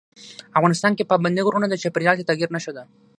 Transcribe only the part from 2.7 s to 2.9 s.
ده.